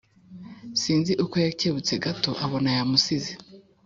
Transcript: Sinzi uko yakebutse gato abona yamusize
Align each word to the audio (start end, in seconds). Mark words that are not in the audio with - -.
Sinzi 0.81 1.13
uko 1.23 1.35
yakebutse 1.45 1.93
gato 2.05 2.31
abona 2.45 2.69
yamusize 2.77 3.31